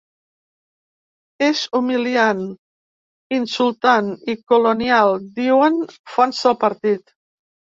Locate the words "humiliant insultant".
1.79-4.09